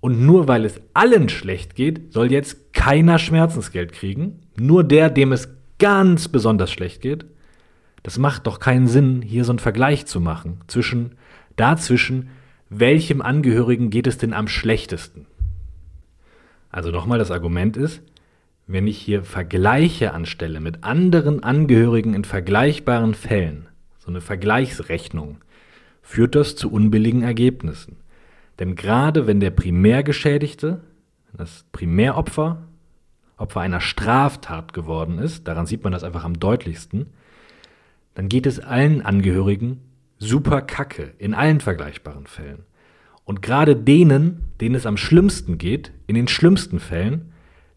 Und 0.01 0.21
nur 0.25 0.49
weil 0.49 0.65
es 0.65 0.81
allen 0.93 1.29
schlecht 1.29 1.75
geht, 1.75 2.13
soll 2.13 2.31
jetzt 2.31 2.73
keiner 2.75 3.19
Schmerzensgeld 3.19 3.93
kriegen. 3.93 4.41
Nur 4.57 4.85
der, 4.85 5.09
dem 5.09 5.33
es 5.33 5.49
ganz 5.79 6.29
besonders 6.29 6.71
schlecht 6.71 7.01
geht. 7.01 7.25
Das 8.03 8.19
macht 8.19 8.47
doch 8.47 8.61
keinen 8.61 8.87
Sinn, 8.87 9.23
hier 9.23 9.45
so 9.45 9.53
einen 9.53 9.59
Vergleich 9.59 10.05
zu 10.05 10.21
machen 10.21 10.61
zwischen 10.67 11.17
dazwischen, 11.57 12.29
welchem 12.69 13.23
Angehörigen 13.23 13.91
geht 13.91 14.07
es 14.07 14.19
denn 14.19 14.35
am 14.35 14.47
schlechtesten. 14.47 15.27
Also 16.71 16.91
nochmal, 16.91 17.19
das 17.19 17.31
Argument 17.31 17.77
ist, 17.77 18.03
wenn 18.67 18.87
ich 18.87 18.99
hier 18.99 19.25
Vergleiche 19.25 20.13
anstelle 20.13 20.61
mit 20.61 20.85
anderen 20.85 21.43
Angehörigen 21.43 22.15
in 22.15 22.25
vergleichbaren 22.25 23.15
Fällen, 23.15 23.69
so 24.05 24.11
eine 24.11 24.21
Vergleichsrechnung, 24.21 25.39
führt 26.03 26.35
das 26.35 26.57
zu 26.57 26.71
unbilligen 26.71 27.23
Ergebnissen. 27.23 27.97
Denn 28.59 28.77
gerade 28.77 29.27
wenn 29.27 29.41
der 29.41 29.51
Primärgeschädigte, 29.51 30.81
das 31.33 31.65
Primäropfer, 31.73 32.63
Opfer 33.37 33.61
einer 33.61 33.81
Straftat 33.81 34.73
geworden 34.73 35.19
ist, 35.19 35.49
daran 35.49 35.67
sieht 35.67 35.83
man 35.83 35.93
das 35.93 36.05
einfach 36.05 36.25
am 36.25 36.39
deutlichsten, 36.39 37.07
dann 38.15 38.29
geht 38.29 38.47
es 38.47 38.61
allen 38.61 39.03
Angehörigen 39.03 39.81
super 40.19 40.63
kacke 40.63 41.15
in 41.19 41.35
allen 41.35 41.61
vergleichbaren 41.61 42.27
Fällen. 42.27 42.65
Und 43.25 43.43
gerade 43.43 43.75
denen, 43.75 44.53
denen 44.61 44.77
es 44.77 44.87
am 44.87 44.97
schlimmsten 44.97 45.59
geht, 45.59 45.93
in 46.07 46.15
den 46.15 46.29
schlimmsten 46.29 46.79
Fällen, 46.79 47.33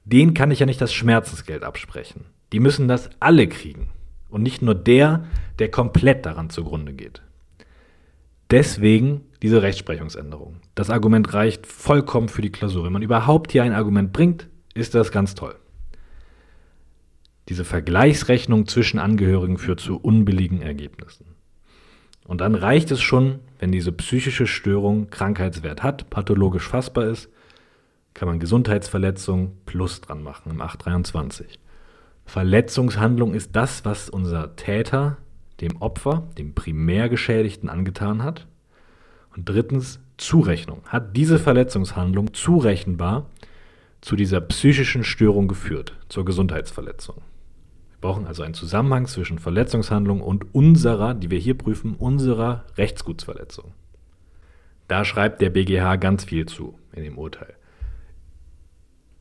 denen 0.05 0.34
kann 0.34 0.51
ich 0.51 0.60
ja 0.60 0.65
nicht 0.65 0.81
das 0.81 0.93
Schmerzensgeld 0.93 1.63
absprechen. 1.63 2.25
Die 2.51 2.60
müssen 2.60 2.88
das 2.88 3.10
alle 3.19 3.48
kriegen. 3.48 3.89
Und 4.29 4.43
nicht 4.43 4.62
nur 4.62 4.75
der, 4.75 5.25
der 5.60 5.69
komplett 5.69 6.25
daran 6.25 6.50
zugrunde 6.50 6.93
geht. 6.93 7.22
Deswegen 8.50 9.22
diese 9.41 9.62
Rechtsprechungsänderung. 9.62 10.57
Das 10.75 10.89
Argument 10.89 11.34
reicht 11.34 11.67
vollkommen 11.67 12.29
für 12.29 12.41
die 12.41 12.51
Klausur. 12.51 12.86
Wenn 12.86 12.93
man 12.93 13.01
überhaupt 13.01 13.51
hier 13.51 13.63
ein 13.63 13.74
Argument 13.74 14.13
bringt, 14.13 14.48
ist 14.74 14.96
das 14.96 15.12
ganz 15.12 15.36
toll. 15.36 15.55
Diese 17.50 17.65
Vergleichsrechnung 17.65 18.67
zwischen 18.67 19.00
Angehörigen 19.00 19.57
führt 19.57 19.79
zu 19.79 19.98
unbilligen 19.98 20.62
Ergebnissen. 20.62 21.25
Und 22.25 22.41
dann 22.41 22.55
reicht 22.55 22.91
es 22.91 23.01
schon, 23.01 23.39
wenn 23.60 23.72
diese 23.72 23.93
psychische 23.93 24.48
Störung 24.48 25.10
Krankheitswert 25.10 25.81
hat, 25.81 26.10
pathologisch 26.10 26.67
fassbar 26.67 27.05
ist, 27.05 27.29
kann 28.13 28.27
man 28.27 28.39
Gesundheitsverletzung 28.39 29.57
plus 29.65 30.01
dran 30.01 30.24
machen 30.24 30.51
im 30.51 30.62
823. 30.62 31.60
Verletzungshandlung 32.27 33.34
ist 33.34 33.55
das, 33.55 33.84
was 33.86 34.10
unser 34.10 34.55
Täter 34.55 35.17
dem 35.62 35.81
Opfer, 35.81 36.29
dem 36.38 36.53
Primärgeschädigten 36.53 37.69
angetan 37.69 38.24
hat. 38.24 38.48
Und 39.36 39.50
drittens 39.50 40.00
Zurechnung. 40.17 40.81
Hat 40.86 41.15
diese 41.15 41.39
Verletzungshandlung 41.39 42.34
zurechenbar 42.34 43.27
zu 44.01 44.15
dieser 44.15 44.41
psychischen 44.41 45.03
Störung 45.03 45.48
geführt, 45.48 45.96
zur 46.10 46.25
Gesundheitsverletzung? 46.25 47.15
Wir 47.17 48.01
brauchen 48.01 48.27
also 48.27 48.43
einen 48.43 48.53
Zusammenhang 48.53 49.07
zwischen 49.07 49.39
Verletzungshandlung 49.39 50.22
und 50.22 50.53
unserer, 50.53 51.13
die 51.13 51.31
wir 51.31 51.39
hier 51.39 51.57
prüfen, 51.57 51.96
unserer 51.96 52.65
Rechtsgutsverletzung. 52.77 53.74
Da 54.88 55.05
schreibt 55.05 55.41
der 55.41 55.50
BGH 55.50 55.96
ganz 55.98 56.25
viel 56.25 56.46
zu 56.46 56.77
in 56.93 57.03
dem 57.03 57.17
Urteil 57.17 57.57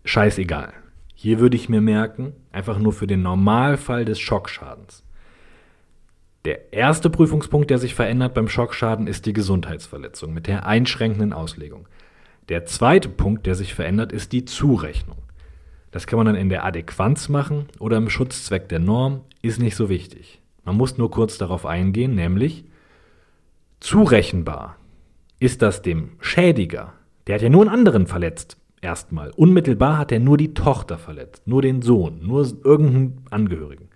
scheißegal. 0.06 0.72
Hier 1.18 1.40
würde 1.40 1.56
ich 1.56 1.70
mir 1.70 1.80
merken, 1.80 2.35
einfach 2.52 2.78
nur 2.78 2.92
für 2.92 3.06
den 3.06 3.23
Normalfall 3.23 4.04
des 4.04 4.20
Schockschadens. 4.20 5.02
Der 6.44 6.75
erste 6.75 7.08
Prüfungspunkt, 7.08 7.70
der 7.70 7.78
sich 7.78 7.94
verändert 7.94 8.35
beim 8.35 8.49
Schockschaden, 8.49 9.06
ist 9.06 9.25
die 9.25 9.32
Gesundheitsverletzung 9.32 10.35
mit 10.35 10.46
der 10.46 10.66
einschränkenden 10.66 11.32
Auslegung. 11.32 11.88
Der 12.50 12.66
zweite 12.66 13.08
Punkt, 13.08 13.46
der 13.46 13.54
sich 13.54 13.75
verändert, 13.75 14.12
ist 14.12 14.32
die 14.32 14.44
Zurechnung. 14.44 15.16
Das 15.90 16.06
kann 16.06 16.18
man 16.18 16.26
dann 16.26 16.37
in 16.37 16.50
der 16.50 16.66
Adäquanz 16.66 17.30
machen 17.30 17.66
oder 17.78 17.96
im 17.96 18.11
Schutzzweck 18.11 18.68
der 18.68 18.78
Norm, 18.78 19.23
ist 19.40 19.58
nicht 19.58 19.75
so 19.75 19.88
wichtig. 19.88 20.42
Man 20.66 20.76
muss 20.76 20.99
nur 20.99 21.11
kurz 21.11 21.38
darauf 21.38 21.64
eingehen, 21.64 22.14
nämlich 22.14 22.66
zurechenbar 23.80 24.76
ist 25.40 25.62
das 25.62 25.80
dem 25.80 26.11
Schädiger, 26.20 26.92
der 27.26 27.37
hat 27.37 27.42
ja 27.42 27.49
nur 27.49 27.62
einen 27.62 27.70
anderen 27.70 28.06
verletzt, 28.06 28.58
erstmal. 28.86 29.30
Unmittelbar 29.30 29.98
hat 29.98 30.12
er 30.12 30.20
nur 30.20 30.36
die 30.36 30.54
Tochter 30.54 30.96
verletzt, 30.96 31.46
nur 31.46 31.60
den 31.60 31.82
Sohn, 31.82 32.20
nur 32.22 32.46
irgendeinen 32.64 33.22
Angehörigen. 33.30 33.88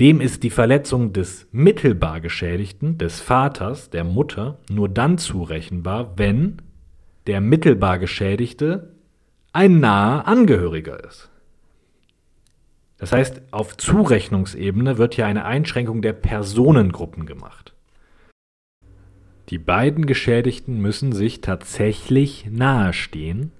Dem 0.00 0.20
ist 0.20 0.42
die 0.42 0.50
Verletzung 0.50 1.12
des 1.12 1.46
mittelbar 1.50 2.20
Geschädigten, 2.20 2.98
des 2.98 3.20
Vaters, 3.20 3.90
der 3.90 4.04
Mutter, 4.04 4.58
nur 4.68 4.88
dann 4.88 5.18
zurechenbar, 5.18 6.18
wenn 6.18 6.60
der 7.26 7.40
mittelbar 7.40 7.98
Geschädigte 7.98 8.94
ein 9.52 9.80
naher 9.80 10.26
Angehöriger 10.26 11.02
ist. 11.04 11.30
Das 12.98 13.12
heißt, 13.12 13.42
auf 13.50 13.76
Zurechnungsebene 13.76 14.98
wird 14.98 15.14
hier 15.14 15.26
eine 15.26 15.44
Einschränkung 15.44 16.02
der 16.02 16.12
Personengruppen 16.12 17.24
gemacht. 17.24 17.73
Die 19.50 19.58
beiden 19.58 20.06
Geschädigten 20.06 20.80
müssen 20.80 21.12
sich 21.12 21.40
tatsächlich 21.42 22.46
nahestehen. 22.50 23.52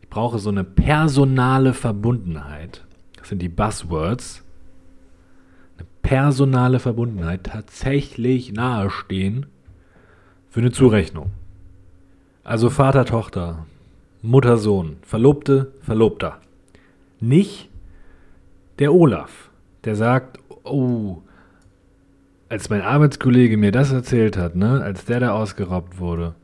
Ich 0.00 0.08
brauche 0.08 0.38
so 0.38 0.50
eine 0.50 0.62
personale 0.62 1.74
Verbundenheit. 1.74 2.84
Das 3.16 3.28
sind 3.28 3.42
die 3.42 3.48
Buzzwords. 3.48 4.44
Eine 5.76 5.86
personale 6.02 6.78
Verbundenheit, 6.78 7.44
tatsächlich 7.44 8.52
nahestehen 8.52 9.46
für 10.48 10.60
eine 10.60 10.70
Zurechnung. 10.70 11.32
Also 12.44 12.70
Vater, 12.70 13.04
Tochter, 13.04 13.66
Mutter, 14.22 14.58
Sohn, 14.58 14.98
Verlobte, 15.02 15.72
Verlobter. 15.82 16.38
Nicht 17.18 17.68
der 18.78 18.94
Olaf, 18.94 19.50
der 19.82 19.96
sagt, 19.96 20.38
oh, 20.62 21.22
als 22.54 22.70
mein 22.70 22.82
Arbeitskollege 22.82 23.56
mir 23.56 23.72
das 23.72 23.90
erzählt 23.90 24.36
hat, 24.36 24.54
ne, 24.54 24.80
als 24.80 25.04
der 25.06 25.18
da 25.18 25.32
ausgeraubt 25.32 25.98
wurde, 25.98 26.36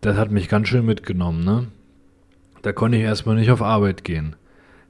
das 0.00 0.16
hat 0.16 0.32
mich 0.32 0.48
ganz 0.48 0.66
schön 0.66 0.84
mitgenommen, 0.84 1.44
ne? 1.44 1.68
Da 2.62 2.72
konnte 2.72 2.98
ich 2.98 3.04
erstmal 3.04 3.36
nicht 3.36 3.52
auf 3.52 3.62
Arbeit 3.62 4.02
gehen. 4.02 4.34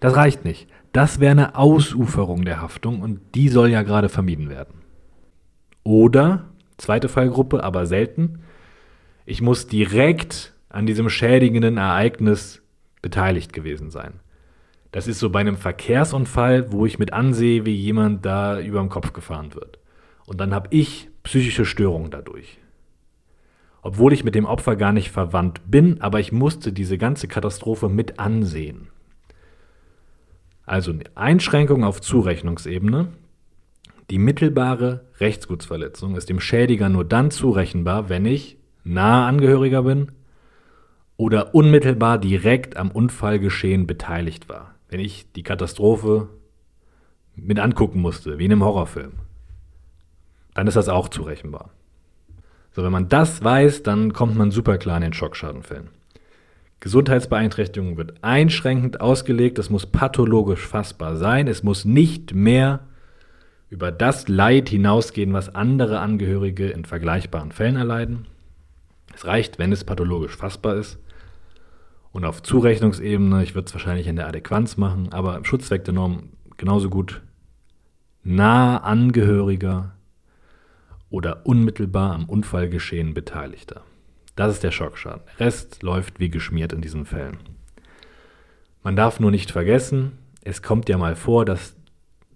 Das 0.01 0.17
reicht 0.17 0.47
nicht. 0.47 0.71
Das 0.95 1.21
wäre 1.21 1.33
eine 1.33 1.57
Ausuferung 1.57 2.47
der 2.47 2.63
Haftung 2.63 3.03
und 3.03 3.21
die 3.35 3.51
soll 3.51 3.69
ja 3.69 3.83
gerade 3.83 4.09
vermieden 4.09 4.49
werden. 4.49 4.77
Oder, 5.85 6.47
zweite 6.79 7.11
Fallgruppe, 7.11 7.63
aber 7.63 7.85
selten, 7.85 8.39
ich 9.27 9.43
muss 9.43 9.67
direkt 9.67 10.55
an 10.71 10.87
diesem 10.87 11.11
schädigenden 11.11 11.77
Ereignis 11.77 12.63
beteiligt 13.03 13.53
gewesen 13.53 13.91
sein. 13.91 14.21
Das 14.91 15.07
ist 15.07 15.19
so 15.19 15.29
bei 15.29 15.41
einem 15.41 15.59
Verkehrsunfall, 15.59 16.73
wo 16.73 16.87
ich 16.87 16.99
mit 16.99 17.13
ansehe, 17.13 17.67
wie 17.67 17.75
jemand 17.75 18.25
da 18.25 18.59
über 18.59 18.81
den 18.81 18.89
Kopf 18.89 19.13
gefahren 19.13 19.55
wird. 19.55 19.82
Und 20.27 20.41
dann 20.41 20.55
habe 20.55 20.69
ich 20.71 21.09
psychische 21.23 21.65
Störungen 21.65 22.11
dadurch. 22.11 22.59
Obwohl 23.83 24.13
ich 24.13 24.25
mit 24.25 24.35
dem 24.35 24.45
Opfer 24.45 24.77
gar 24.77 24.93
nicht 24.93 25.11
verwandt 25.11 25.61
bin, 25.67 26.01
aber 26.01 26.21
ich 26.21 26.31
musste 26.31 26.73
diese 26.73 26.99
ganze 26.99 27.27
Katastrophe 27.27 27.89
mit 27.89 28.21
ansehen. 28.21 28.89
Also 30.65 30.93
eine 30.93 31.05
Einschränkung 31.17 31.83
auf 31.83 32.01
Zurechnungsebene. 32.01 33.09
Die 34.11 34.19
mittelbare 34.19 35.07
Rechtsgutsverletzung 35.19 36.17
ist 36.17 36.29
dem 36.29 36.39
Schädiger 36.39 36.89
nur 36.89 37.05
dann 37.05 37.31
zurechenbar, 37.31 38.09
wenn 38.09 38.25
ich 38.25 38.57
nahe 38.85 39.27
Angehöriger 39.27 39.83
bin 39.83 40.13
oder 41.17 41.55
unmittelbar 41.55 42.19
direkt 42.19 42.77
am 42.77 42.91
Unfallgeschehen 42.91 43.87
beteiligt 43.87 44.49
war. 44.49 44.75
Wenn 44.89 45.01
ich 45.01 45.33
die 45.33 45.43
Katastrophe 45.43 46.29
mit 47.35 47.59
angucken 47.59 48.01
musste, 48.01 48.39
wie 48.39 48.45
in 48.45 48.53
einem 48.53 48.65
Horrorfilm 48.65 49.13
dann 50.55 50.67
ist 50.67 50.77
das 50.77 50.89
auch 50.89 51.09
zurechenbar. 51.09 51.71
So, 52.73 52.83
wenn 52.83 52.93
man 52.93 53.09
das 53.09 53.45
weiß, 53.45 53.83
dann 53.83 54.13
kommt 54.13 54.37
man 54.37 54.51
super 54.51 54.79
klar 54.79 54.97
in 54.97 55.03
den 55.03 55.13
Schockschadenfällen. 55.13 55.89
Gesundheitsbeeinträchtigung 56.81 57.97
wird 57.97 58.25
einschränkend 58.25 59.01
ausgelegt, 59.01 59.59
es 59.59 59.71
muss 59.71 59.87
pathologisch 59.87 60.67
fassbar 60.67 61.17
sein, 61.17 61.47
es 61.47 61.63
muss 61.63 61.85
nicht 61.85 62.35
mehr 62.35 62.81
über 63.71 63.93
das 63.93 64.27
Leid 64.29 64.69
hinausgehen, 64.69 65.33
was 65.33 65.55
andere 65.55 66.01
Angehörige 66.01 66.69
in 66.71 66.85
vergleichbaren 66.85 67.53
Fällen 67.53 67.77
erleiden. 67.77 68.27
Es 69.15 69.27
reicht, 69.27 69.59
wenn 69.59 69.73
es 69.73 69.85
pathologisch 69.85 70.37
fassbar 70.37 70.77
ist. 70.77 70.99
Und 72.11 72.25
auf 72.25 72.43
Zurechnungsebene, 72.43 73.43
ich 73.43 73.55
würde 73.55 73.67
es 73.67 73.75
wahrscheinlich 73.75 74.07
in 74.07 74.17
der 74.17 74.27
Adäquanz 74.27 74.77
machen, 74.77 75.13
aber 75.13 75.37
im 75.37 75.45
Schutzzweck 75.45 75.85
der 75.85 75.95
Norm 75.95 76.31
genauso 76.57 76.91
gut, 76.91 77.23
nahe 78.25 78.83
Angehöriger 78.83 79.93
oder 81.13 81.47
unmittelbar 81.47 82.15
am 82.15 82.25
Unfallgeschehen 82.25 83.15
Beteiligter. 83.15 83.83
Das 84.35 84.53
ist 84.53 84.63
der 84.63 84.71
Schockschaden. 84.71 85.23
Der 85.39 85.47
Rest 85.47 85.83
läuft 85.83 86.19
wie 86.19 86.31
geschmiert 86.31 86.73
in 86.73 86.81
diesen 86.81 87.05
Fällen. 87.05 87.39
Man 88.83 88.97
darf 88.97 89.21
nur 89.21 89.31
nicht 89.31 89.51
vergessen, 89.51 90.19
es 90.43 90.63
kommt 90.63 90.89
ja 90.89 90.99
mal 90.99 91.15
vor, 91.15 91.45
dass 91.45 91.77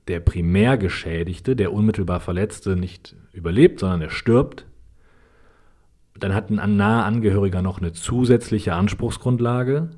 der 0.09 0.21
Primärgeschädigte, 0.21 1.57
der 1.57 1.73
unmittelbar 1.73 2.21
Verletzte, 2.21 2.77
nicht 2.77 3.17
überlebt, 3.33 3.81
sondern 3.81 4.03
er 4.03 4.11
stirbt. 4.11 4.67
Dann 6.15 6.35
hat 6.35 6.51
ein 6.51 6.77
naher 6.77 7.05
Angehöriger 7.05 7.63
noch 7.63 7.79
eine 7.79 7.93
zusätzliche 7.93 8.75
Anspruchsgrundlage. 8.75 9.89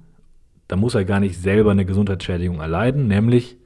Da 0.68 0.76
muss 0.76 0.94
er 0.94 1.04
gar 1.04 1.20
nicht 1.20 1.38
selber 1.38 1.72
eine 1.72 1.84
Gesundheitsschädigung 1.84 2.60
erleiden, 2.60 3.08
nämlich 3.08 3.56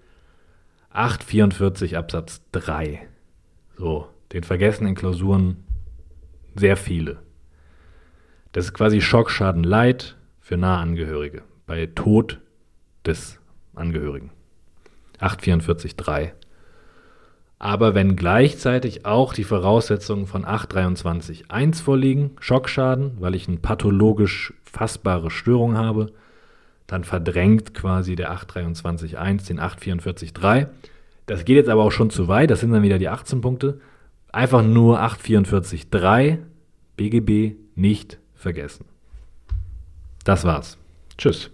844 0.91 1.97
Absatz 1.97 2.43
3. 2.53 3.07
So, 3.77 4.09
den 4.33 4.45
vergessen 4.45 4.87
in 4.87 4.95
Klausuren 4.95 5.65
sehr 6.55 6.77
viele. 6.77 7.19
Das 8.53 8.67
ist 8.67 8.75
quasi 8.75 9.01
Schockschaden 9.01 9.65
Leid 9.65 10.17
für 10.41 10.57
Nahangehörige 10.57 11.43
bei 11.67 11.87
Tod 11.87 12.41
des 13.07 13.41
Angehörigen. 13.75 14.31
844.3. 15.21 16.33
Aber 17.59 17.95
wenn 17.95 18.17
gleichzeitig 18.17 19.07
auch 19.07 19.33
die 19.33 19.45
Voraussetzungen 19.45 20.27
von 20.27 20.45
823.1 20.45 21.83
vorliegen, 21.83 22.33
Schockschaden, 22.41 23.13
weil 23.21 23.37
ich 23.37 23.47
eine 23.47 23.59
pathologisch 23.59 24.53
fassbare 24.65 25.31
Störung 25.31 25.77
habe, 25.77 26.13
dann 26.89 27.05
verdrängt 27.05 27.73
quasi 27.73 28.17
der 28.17 28.33
823.1 28.37 29.47
den 29.47 29.61
844.3. 29.61 30.67
Das 31.27 31.45
geht 31.45 31.57
jetzt 31.57 31.71
aber 31.71 31.85
auch 31.85 31.93
schon 31.93 32.11
zu 32.11 32.27
weit, 32.27 32.51
das 32.51 32.61
sind 32.61 32.73
dann 32.73 32.83
wieder 32.83 32.99
die 32.99 33.09
18 33.09 33.41
Punkte. 33.41 33.81
Einfach 34.33 34.63
nur 34.63 35.01
844.3 35.03 36.39
BGB 36.97 37.57
nicht 37.75 38.19
vergessen. 38.35 38.87
Das 40.25 40.45
war's. 40.45 40.79
Tschüss. 41.19 41.51